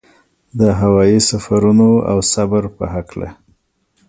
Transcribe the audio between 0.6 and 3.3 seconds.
هوايي سفرونو او صبر په هکله.